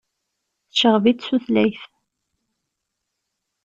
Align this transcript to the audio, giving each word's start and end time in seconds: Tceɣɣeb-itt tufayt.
Tceɣɣeb-itt 0.69 1.25
tufayt. 1.29 1.81